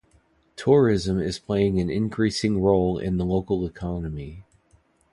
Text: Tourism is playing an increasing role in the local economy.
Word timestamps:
Tourism 0.55 1.19
is 1.19 1.37
playing 1.37 1.79
an 1.79 1.91
increasing 1.91 2.59
role 2.59 2.97
in 2.97 3.17
the 3.17 3.23
local 3.23 3.67
economy. 3.67 4.45